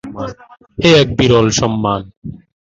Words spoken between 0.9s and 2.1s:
এক বিরল সম্মান।